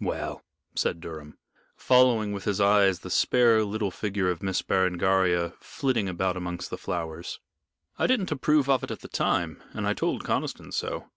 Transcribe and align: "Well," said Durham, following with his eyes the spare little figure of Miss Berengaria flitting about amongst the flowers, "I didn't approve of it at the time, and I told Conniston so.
"Well," 0.00 0.42
said 0.74 1.00
Durham, 1.00 1.38
following 1.76 2.32
with 2.32 2.42
his 2.42 2.60
eyes 2.60 2.98
the 2.98 3.10
spare 3.10 3.62
little 3.64 3.92
figure 3.92 4.28
of 4.28 4.42
Miss 4.42 4.60
Berengaria 4.60 5.52
flitting 5.60 6.08
about 6.08 6.36
amongst 6.36 6.70
the 6.70 6.76
flowers, 6.76 7.38
"I 7.96 8.08
didn't 8.08 8.32
approve 8.32 8.68
of 8.68 8.82
it 8.82 8.90
at 8.90 9.02
the 9.02 9.08
time, 9.08 9.62
and 9.72 9.86
I 9.86 9.94
told 9.94 10.24
Conniston 10.24 10.72
so. 10.72 11.12